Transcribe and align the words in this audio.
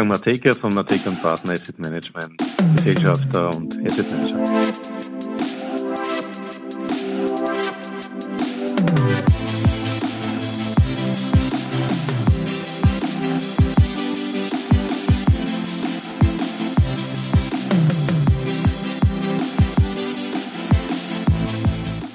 Wolfgang 0.00 0.08
Mateka 0.08 0.52
von 0.54 0.72
Mateka 0.72 1.10
Partner 1.10 1.52
Asset 1.52 1.78
Management, 1.78 2.42
Gesellschafter 2.76 3.54
und 3.54 3.74
Asset 3.84 4.10
Manager. 4.10 4.38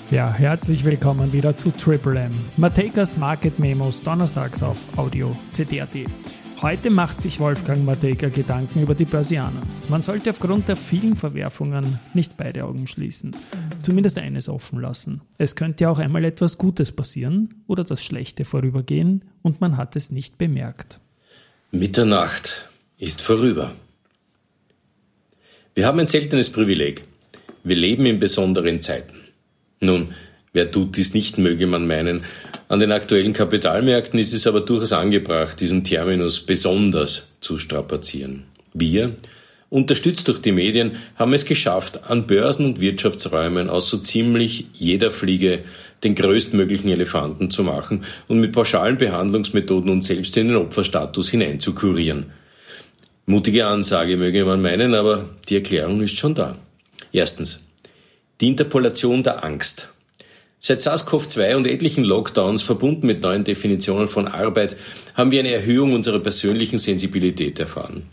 Ja, 0.09 0.33
herzlich 0.33 0.83
willkommen 0.85 1.31
wieder 1.33 1.55
zu 1.55 1.69
Triple 1.69 2.19
M. 2.19 2.31
Matekas 2.57 3.17
Market 3.17 3.59
Memos 3.59 4.01
donnerstags 4.01 4.63
auf 4.63 4.77
Audio 4.97 5.35
CD.at. 5.53 6.44
Heute 6.65 6.89
macht 6.89 7.21
sich 7.21 7.39
Wolfgang 7.39 7.85
Mateka 7.85 8.29
Gedanken 8.29 8.81
über 8.81 8.95
die 8.95 9.05
Börsianer. 9.05 9.61
Man 9.87 10.01
sollte 10.01 10.31
aufgrund 10.31 10.67
der 10.67 10.75
vielen 10.75 11.15
Verwerfungen 11.15 11.99
nicht 12.15 12.37
beide 12.37 12.65
Augen 12.65 12.87
schließen. 12.87 13.35
Zumindest 13.83 14.17
eines 14.17 14.49
offen 14.49 14.81
lassen. 14.81 15.21
Es 15.37 15.55
könnte 15.55 15.87
auch 15.87 15.99
einmal 15.99 16.25
etwas 16.25 16.57
Gutes 16.57 16.91
passieren 16.91 17.53
oder 17.67 17.83
das 17.83 18.03
Schlechte 18.03 18.45
vorübergehen 18.45 19.25
und 19.43 19.61
man 19.61 19.77
hat 19.77 19.95
es 19.95 20.09
nicht 20.09 20.39
bemerkt. 20.39 20.99
Mitternacht 21.69 22.67
ist 22.97 23.21
vorüber. 23.21 23.75
Wir 25.75 25.85
haben 25.85 25.99
ein 25.99 26.07
seltenes 26.07 26.51
Privileg. 26.51 27.03
Wir 27.63 27.75
leben 27.75 28.07
in 28.07 28.17
besonderen 28.17 28.81
Zeiten. 28.81 29.19
Nun, 29.81 30.15
wer 30.55 30.71
tut 30.71 30.97
dies 30.97 31.13
nicht, 31.13 31.37
möge 31.37 31.67
man 31.67 31.85
meinen. 31.85 32.23
An 32.69 32.79
den 32.79 32.91
aktuellen 32.91 33.33
Kapitalmärkten 33.33 34.17
ist 34.19 34.33
es 34.33 34.47
aber 34.47 34.61
durchaus 34.61 34.93
angebracht, 34.93 35.59
diesen 35.59 35.83
Terminus 35.83 36.45
besonders 36.45 37.33
zu 37.41 37.59
strapazieren. 37.59 38.45
Wir, 38.73 39.17
unterstützt 39.69 40.27
durch 40.27 40.41
die 40.41 40.53
Medien, 40.53 40.93
haben 41.17 41.33
es 41.33 41.45
geschafft, 41.45 42.09
an 42.09 42.25
Börsen 42.25 42.65
und 42.65 42.79
Wirtschaftsräumen 42.79 43.69
aus 43.69 43.89
so 43.89 43.97
ziemlich 43.97 44.67
jeder 44.73 45.11
Fliege 45.11 45.59
den 46.03 46.15
größtmöglichen 46.15 46.89
Elefanten 46.89 47.49
zu 47.49 47.63
machen 47.63 48.05
und 48.27 48.39
mit 48.39 48.53
pauschalen 48.53 48.97
Behandlungsmethoden 48.97 49.89
uns 49.89 50.07
selbst 50.07 50.37
in 50.37 50.47
den 50.47 50.57
Opferstatus 50.57 51.29
hineinzukurieren. 51.29 52.27
Mutige 53.25 53.67
Ansage 53.67 54.15
möge 54.15 54.45
man 54.45 54.61
meinen, 54.61 54.93
aber 54.93 55.29
die 55.49 55.55
Erklärung 55.55 56.01
ist 56.01 56.15
schon 56.15 56.35
da. 56.35 56.55
Erstens. 57.11 57.65
Die 58.39 58.47
Interpolation 58.47 59.23
der 59.23 59.43
Angst. 59.43 59.89
Seit 60.59 60.81
SARS-CoV-2 60.81 61.55
und 61.55 61.67
etlichen 61.67 62.03
Lockdowns 62.03 62.63
verbunden 62.63 63.07
mit 63.07 63.21
neuen 63.21 63.43
Definitionen 63.43 64.07
von 64.07 64.27
Arbeit 64.27 64.77
haben 65.13 65.31
wir 65.31 65.39
eine 65.39 65.51
Erhöhung 65.51 65.93
unserer 65.93 66.19
persönlichen 66.19 66.77
Sensibilität 66.77 67.59
erfahren. 67.59 68.03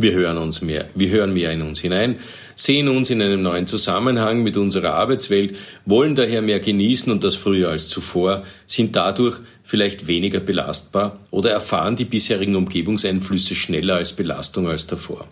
Wir 0.00 0.12
hören 0.12 0.38
uns 0.38 0.62
mehr, 0.62 0.88
wir 0.94 1.10
hören 1.10 1.34
mehr 1.34 1.50
in 1.50 1.62
uns 1.62 1.80
hinein, 1.80 2.20
sehen 2.54 2.88
uns 2.88 3.10
in 3.10 3.20
einem 3.20 3.42
neuen 3.42 3.66
Zusammenhang 3.66 4.44
mit 4.44 4.56
unserer 4.56 4.94
Arbeitswelt, 4.94 5.56
wollen 5.86 6.14
daher 6.14 6.40
mehr 6.40 6.60
genießen 6.60 7.10
und 7.10 7.24
das 7.24 7.34
früher 7.34 7.70
als 7.70 7.88
zuvor, 7.88 8.44
sind 8.68 8.94
dadurch 8.94 9.38
vielleicht 9.64 10.06
weniger 10.06 10.38
belastbar 10.38 11.18
oder 11.30 11.50
erfahren 11.50 11.96
die 11.96 12.04
bisherigen 12.04 12.54
Umgebungseinflüsse 12.54 13.56
schneller 13.56 13.96
als 13.96 14.12
Belastung 14.12 14.68
als 14.68 14.86
davor. 14.86 15.26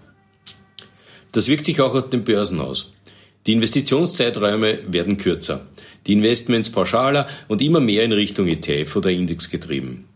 Das 1.30 1.48
wirkt 1.48 1.66
sich 1.66 1.80
auch 1.80 1.94
auf 1.94 2.10
den 2.10 2.24
Börsen 2.24 2.60
aus. 2.60 2.92
Die 3.46 3.52
Investitionszeiträume 3.52 4.80
werden 4.88 5.18
kürzer, 5.18 5.66
die 6.06 6.14
Investments 6.14 6.70
pauschaler 6.70 7.28
und 7.46 7.62
immer 7.62 7.78
mehr 7.78 8.02
in 8.02 8.12
Richtung 8.12 8.48
ETF 8.48 8.96
oder 8.96 9.10
Index 9.10 9.50
getrieben. 9.50 10.06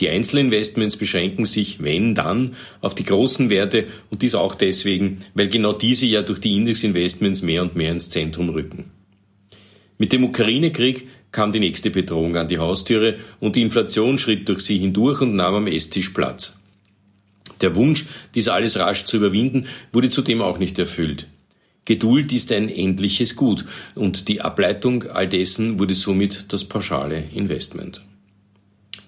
Die 0.00 0.08
Einzelinvestments 0.08 0.96
beschränken 0.96 1.46
sich, 1.46 1.82
wenn 1.82 2.14
dann, 2.14 2.56
auf 2.80 2.94
die 2.94 3.04
großen 3.04 3.50
Werte 3.50 3.86
und 4.10 4.22
dies 4.22 4.34
auch 4.34 4.54
deswegen, 4.54 5.18
weil 5.34 5.48
genau 5.48 5.72
diese 5.72 6.06
ja 6.06 6.22
durch 6.22 6.40
die 6.40 6.56
Indexinvestments 6.56 7.42
mehr 7.42 7.62
und 7.62 7.76
mehr 7.76 7.92
ins 7.92 8.10
Zentrum 8.10 8.48
rücken. 8.48 8.90
Mit 9.98 10.12
dem 10.12 10.24
Ukraine-Krieg 10.24 11.08
kam 11.30 11.52
die 11.52 11.60
nächste 11.60 11.90
Bedrohung 11.90 12.36
an 12.36 12.48
die 12.48 12.58
Haustüre 12.58 13.16
und 13.40 13.56
die 13.56 13.62
Inflation 13.62 14.18
schritt 14.18 14.48
durch 14.48 14.60
sie 14.60 14.78
hindurch 14.78 15.20
und 15.20 15.34
nahm 15.34 15.54
am 15.54 15.66
Esstisch 15.66 16.10
Platz. 16.10 16.60
Der 17.60 17.74
Wunsch, 17.76 18.06
dies 18.34 18.48
alles 18.48 18.78
rasch 18.78 19.06
zu 19.06 19.16
überwinden, 19.16 19.66
wurde 19.92 20.10
zudem 20.10 20.42
auch 20.42 20.58
nicht 20.58 20.78
erfüllt. 20.78 21.26
Geduld 21.84 22.32
ist 22.32 22.50
ein 22.50 22.70
endliches 22.70 23.36
Gut 23.36 23.66
und 23.94 24.28
die 24.28 24.40
Ableitung 24.40 25.04
all 25.04 25.28
dessen 25.28 25.78
wurde 25.78 25.94
somit 25.94 26.46
das 26.48 26.64
pauschale 26.64 27.24
Investment. 27.34 28.02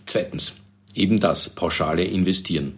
Zweitens, 0.05 0.57
eben 0.95 1.19
das 1.19 1.49
pauschale 1.49 2.05
Investieren. 2.05 2.75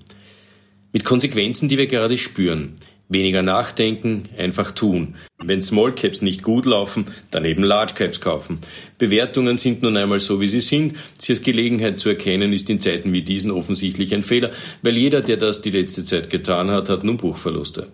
Mit 0.93 1.05
Konsequenzen, 1.05 1.69
die 1.69 1.79
wir 1.79 1.87
gerade 1.87 2.17
spüren. 2.17 2.75
Weniger 3.11 3.43
nachdenken, 3.43 4.29
einfach 4.37 4.71
tun. 4.71 5.15
Wenn 5.43 5.63
Small 5.63 5.95
Caps 5.95 6.21
nicht 6.21 6.43
gut 6.43 6.67
laufen, 6.67 7.07
dann 7.31 7.45
eben 7.47 7.65
Large 7.65 7.95
Caps 7.95 8.21
kaufen. 8.21 8.59
Bewertungen 8.99 9.57
sind 9.57 9.83
nun 9.83 9.97
einmal 9.97 10.21
so, 10.21 10.41
wie 10.41 10.49
sie 10.49 10.61
sind. 10.61 10.97
Sie 11.19 11.33
als 11.33 11.43
Gelegenheit 11.43 11.99
zu 11.99 12.11
erkennen, 12.11 12.53
ist 12.53 12.69
in 12.69 12.81
Zeiten 12.81 13.13
wie 13.13 13.23
diesen 13.23 13.51
offensichtlich 13.51 14.15
ein 14.15 14.23
Fehler, 14.23 14.53
weil 14.83 14.97
jeder, 14.97 15.23
der 15.23 15.39
das 15.39 15.63
die 15.63 15.71
letzte 15.71 16.05
Zeit 16.05 16.29
getan 16.29 16.71
hat, 16.71 16.91
hat 16.91 17.03
nun 17.03 17.17
Buchverluste. 17.17 17.89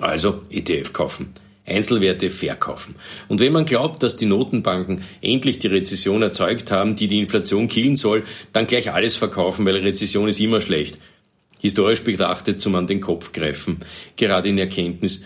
Also 0.00 0.42
ETF 0.50 0.92
kaufen. 0.92 1.34
Einzelwerte 1.66 2.30
verkaufen. 2.30 2.94
Und 3.28 3.40
wenn 3.40 3.52
man 3.52 3.64
glaubt, 3.64 4.02
dass 4.02 4.16
die 4.16 4.26
Notenbanken 4.26 5.02
endlich 5.22 5.60
die 5.60 5.68
Rezession 5.68 6.22
erzeugt 6.22 6.70
haben, 6.70 6.94
die 6.94 7.08
die 7.08 7.20
Inflation 7.20 7.68
killen 7.68 7.96
soll, 7.96 8.22
dann 8.52 8.66
gleich 8.66 8.92
alles 8.92 9.16
verkaufen, 9.16 9.64
weil 9.64 9.76
Rezession 9.76 10.28
ist 10.28 10.40
immer 10.40 10.60
schlecht. 10.60 10.98
Historisch 11.60 12.02
betrachtet 12.02 12.60
zum 12.60 12.74
an 12.74 12.86
den 12.86 13.00
Kopf 13.00 13.32
greifen. 13.32 13.80
Gerade 14.16 14.50
in 14.50 14.58
Erkenntnis, 14.58 15.24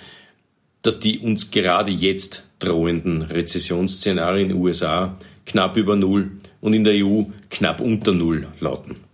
dass 0.83 1.01
die 1.01 1.19
uns 1.19 1.51
gerade 1.51 1.91
jetzt 1.91 2.45
drohenden 2.61 3.23
Rezessionsszenarien 3.23 4.51
in 4.51 4.57
den 4.57 4.63
USA 4.63 5.19
knapp 5.45 5.77
über 5.77 5.97
Null 5.97 6.31
und 6.61 6.75
in 6.75 6.85
der 6.85 7.05
EU 7.05 7.25
knapp 7.51 7.81
unter 7.81 8.13
Null 8.13 8.47
lauten. 8.61 9.08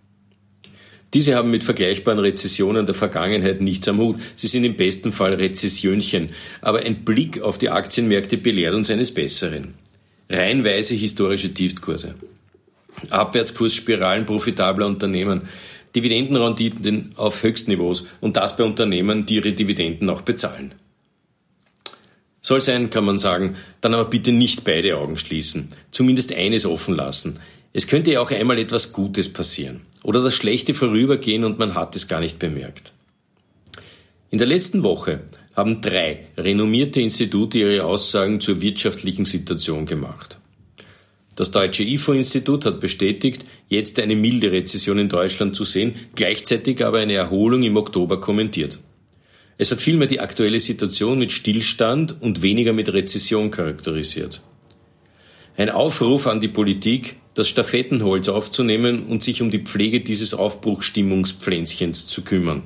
Diese 1.14 1.36
haben 1.36 1.52
mit 1.52 1.62
vergleichbaren 1.62 2.19
Rezessionen 2.19 2.86
der 2.86 2.94
Vergangenheit 2.94 3.60
nichts 3.60 3.86
am 3.86 3.98
Hut. 3.98 4.16
Sie 4.34 4.48
sind 4.48 4.64
im 4.64 4.75
besten 4.75 5.12
Fall 5.12 5.34
Rezessionchen. 5.34 6.30
Aber 6.60 6.80
ein 6.80 7.04
Blick 7.04 7.41
auf 7.41 7.56
die 7.56 7.70
Aktienmärkte 7.70 8.36
belehrt 8.36 8.75
uns 8.75 8.91
eines 8.91 9.14
Besseren. 9.14 9.75
Reihenweise 10.28 10.94
historische 10.94 11.54
Tiefstkurse. 11.54 12.16
Abwärtskursspiralen 13.10 14.26
profitabler 14.26 14.86
Unternehmen. 14.86 15.42
Dividendenrenditen 15.94 17.12
auf 17.14 17.44
Höchstniveaus 17.44 18.08
und 18.20 18.36
das 18.36 18.56
bei 18.56 18.64
Unternehmen, 18.64 19.26
die 19.26 19.36
ihre 19.36 19.52
Dividenden 19.52 20.10
auch 20.10 20.22
bezahlen. 20.22 20.75
Soll 22.41 22.60
sein, 22.60 22.91
kann 22.91 23.04
man 23.04 23.19
sagen, 23.19 23.56
dann 23.81 23.94
aber 23.94 24.10
bitte 24.10 24.32
nicht 24.32 24.64
beide 24.64 24.98
Augen 24.98 25.16
schließen. 25.16 25.69
Zumindest 25.92 26.34
eines 26.34 26.66
offen 26.66 26.96
lassen. 26.96 27.38
Es 27.77 27.89
könnte 27.89 28.12
ja 28.12 28.21
auch 28.21 28.31
einmal 28.31 28.59
etwas 28.61 28.93
Gutes 28.93 29.33
passieren 29.33 29.81
oder 30.05 30.23
das 30.23 30.35
Schlechte 30.35 30.75
vorübergehen 30.75 31.43
und 31.43 31.59
man 31.59 31.75
hat 31.75 31.97
es 31.97 32.07
gar 32.07 32.21
nicht 32.21 32.39
bemerkt. 32.39 32.93
In 34.31 34.39
der 34.39 34.47
letzten 34.47 34.85
Woche 34.85 35.25
haben 35.57 35.81
drei 35.81 36.27
renommierte 36.37 37.01
Institute 37.01 37.59
ihre 37.59 37.85
Aussagen 37.85 38.41
zur 38.41 38.61
wirtschaftlichen 38.61 39.25
Situation 39.25 39.87
gemacht. 39.87 40.39
Das 41.35 41.51
Deutsche 41.51 41.83
IFO-Institut 41.83 42.65
hat 42.65 42.79
bestätigt, 42.79 43.45
jetzt 43.69 43.99
eine 43.99 44.15
milde 44.15 44.53
Rezession 44.53 45.01
in 45.01 45.09
Deutschland 45.09 45.56
zu 45.56 45.65
sehen, 45.65 45.97
gleichzeitig 46.15 46.85
aber 46.85 46.99
eine 46.99 47.15
Erholung 47.15 47.65
im 47.65 47.77
Oktober 47.77 48.21
kommentiert. 48.21 48.79
Es 49.59 49.73
hat 49.73 49.83
vielmehr 49.83 50.06
die 50.06 50.21
aktuelle 50.21 50.61
Situation 50.61 51.19
mit 51.19 51.33
Stillstand 51.33 52.23
und 52.23 52.41
weniger 52.41 52.73
mit 52.73 52.93
Rezession 52.93 53.51
charakterisiert. 53.51 54.43
Ein 55.56 55.71
Aufruf 55.71 56.29
an 56.29 56.41
die 56.41 56.49
Politik, 56.49 57.17
das 57.34 57.49
Stafettenholz 57.49 58.28
aufzunehmen 58.28 59.06
und 59.06 59.22
sich 59.22 59.43
um 59.43 59.50
die 59.50 59.59
Pflege 59.59 60.00
dieses 60.00 60.34
Aufbruchstimmungspflänzchens 60.34 62.06
zu 62.06 62.22
kümmern. 62.22 62.62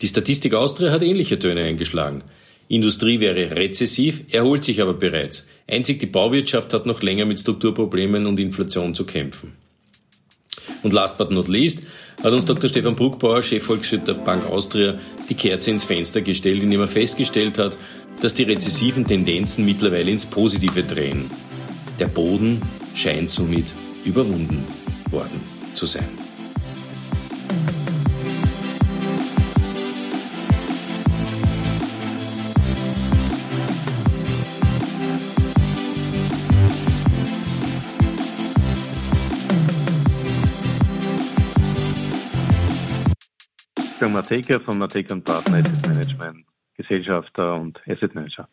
Die 0.00 0.08
Statistik 0.08 0.54
Austria 0.54 0.90
hat 0.90 1.02
ähnliche 1.02 1.38
Töne 1.38 1.62
eingeschlagen. 1.62 2.24
Industrie 2.68 3.20
wäre 3.20 3.56
rezessiv, 3.56 4.22
erholt 4.32 4.64
sich 4.64 4.80
aber 4.82 4.94
bereits. 4.94 5.46
Einzig 5.68 6.00
die 6.00 6.06
Bauwirtschaft 6.06 6.72
hat 6.72 6.86
noch 6.86 7.02
länger 7.02 7.24
mit 7.24 7.38
Strukturproblemen 7.38 8.26
und 8.26 8.40
Inflation 8.40 8.94
zu 8.94 9.04
kämpfen. 9.04 9.52
Und 10.82 10.92
last 10.92 11.18
but 11.18 11.30
not 11.30 11.48
least 11.48 11.86
hat 12.22 12.32
uns 12.32 12.44
Dr. 12.44 12.68
Stefan 12.68 12.96
Bruckbauer, 12.96 13.42
Chefvolkswirt 13.42 14.08
der 14.08 14.14
Bank 14.14 14.46
Austria, 14.46 14.98
die 15.28 15.34
Kerze 15.34 15.70
ins 15.70 15.84
Fenster 15.84 16.20
gestellt, 16.20 16.62
indem 16.62 16.80
er 16.80 16.88
festgestellt 16.88 17.58
hat, 17.58 17.76
dass 18.20 18.34
die 18.34 18.42
rezessiven 18.44 19.04
Tendenzen 19.04 19.64
mittlerweile 19.64 20.10
ins 20.10 20.26
Positive 20.26 20.82
drehen. 20.82 21.26
Der 21.98 22.06
Boden 22.06 22.60
scheint 22.94 23.30
somit 23.30 23.66
überwunden 24.04 24.64
worden 25.10 25.40
zu 25.74 25.86
sein. 25.86 26.08
Wolfgang 44.02 44.14
Mateka 44.28 44.58
von 44.58 44.78
Mateka 44.78 45.14
Partner 45.14 45.58
Asset 45.58 45.86
Management, 45.86 46.44
Gesellschafter 46.76 47.54
und 47.54 47.80
Asset 47.86 48.12
Manager. 48.16 48.48